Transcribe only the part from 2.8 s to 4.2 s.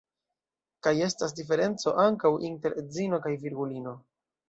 edzino kaj virgulino.